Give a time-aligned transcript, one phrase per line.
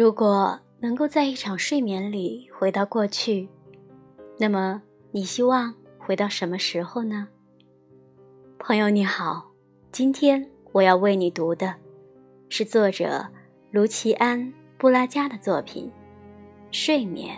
[0.00, 3.46] 如果能够在一场睡眠里回到过去，
[4.38, 4.80] 那么
[5.10, 7.28] 你希望回到什么时候呢？
[8.58, 9.50] 朋友你好，
[9.92, 11.74] 今天我要为你读的
[12.48, 13.26] 是作者
[13.70, 14.40] 卢奇安·
[14.78, 15.84] 布拉加的作品
[16.70, 17.36] 《睡眠》。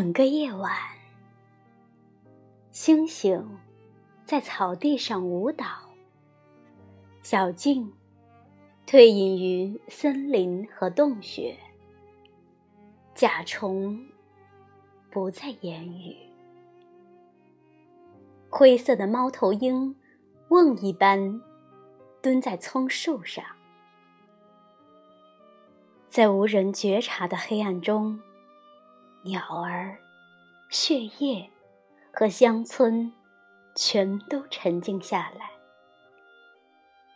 [0.00, 0.72] 整个夜晚，
[2.70, 3.58] 星星
[4.24, 5.66] 在草地上舞蹈。
[7.20, 7.92] 小径
[8.86, 11.58] 退隐于森林和洞穴。
[13.12, 14.00] 甲虫
[15.10, 16.16] 不再言语。
[18.48, 19.96] 灰色的猫头鹰
[20.50, 21.42] 瓮一般
[22.22, 23.44] 蹲在葱树上，
[26.06, 28.20] 在无人觉察的黑暗中。
[29.22, 29.98] 鸟儿、
[30.70, 31.50] 血液
[32.12, 33.12] 和乡村，
[33.74, 35.50] 全都沉静下来。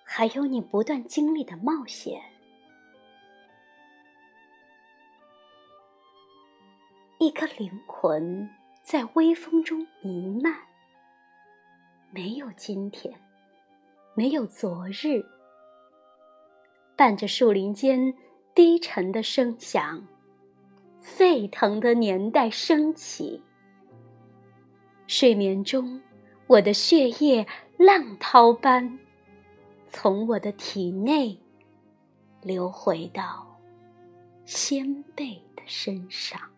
[0.04, 2.20] 还有你不断经历的冒险。
[7.18, 8.50] 一颗灵魂
[8.82, 10.54] 在微风中弥漫。
[12.10, 13.18] 没有今天，
[14.14, 15.24] 没有昨日。
[16.96, 18.12] 伴着树林间
[18.54, 20.06] 低沉的声响。
[21.02, 23.42] 沸腾的年代升起，
[25.08, 26.00] 睡眠中，
[26.46, 27.44] 我的血液
[27.76, 28.98] 浪涛般
[29.88, 31.36] 从我的体内
[32.40, 33.60] 流回到
[34.44, 36.51] 先辈的身上。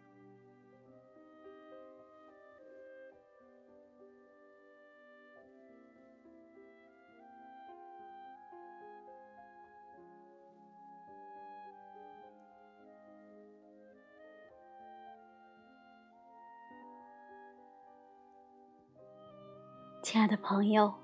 [20.15, 20.95] 亲爱的朋友，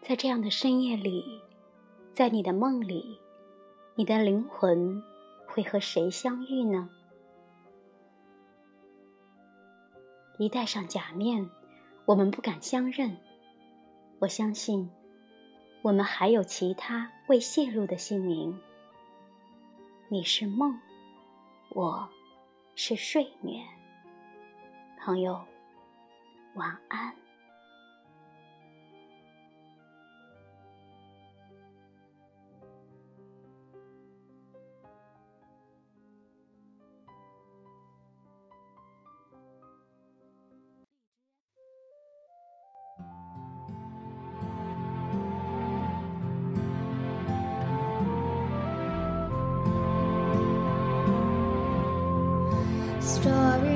[0.00, 1.38] 在这样的深夜里，
[2.10, 3.20] 在你的梦里，
[3.94, 5.02] 你的灵魂
[5.46, 6.88] 会和谁相遇呢？
[10.38, 11.46] 一戴上假面，
[12.06, 13.14] 我们不敢相认。
[14.20, 14.90] 我相信，
[15.82, 18.58] 我们还有其他未泄露的姓名。
[20.08, 20.74] 你是梦，
[21.74, 22.08] 我
[22.74, 23.62] 是睡眠。
[24.98, 25.38] 朋友，
[26.54, 27.14] 晚安。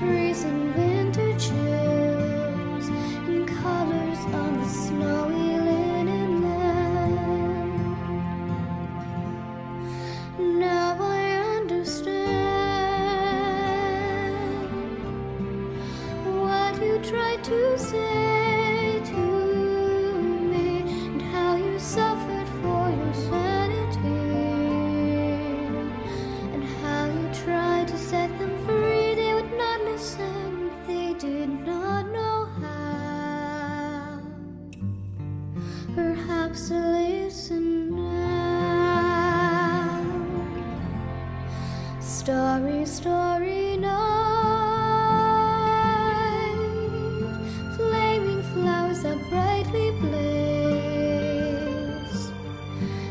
[0.00, 2.88] Breeze and winter chills
[3.28, 7.72] and colors on the snowy linen land.
[10.58, 12.32] Now I understand
[16.40, 18.11] what you tried to say
[42.22, 43.98] Starry, starry night.
[47.76, 51.02] Flaming flowers that brightly blaze.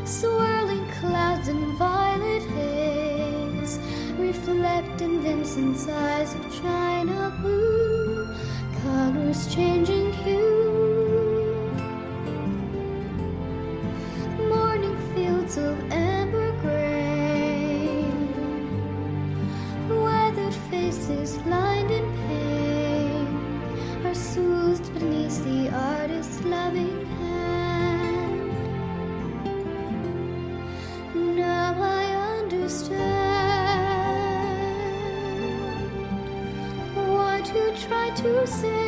[0.06, 3.78] Swirling clouds and violet haze
[4.18, 8.26] reflect in Vincent's eyes of china blue,
[8.82, 10.41] colors changing hue.
[38.22, 38.81] To say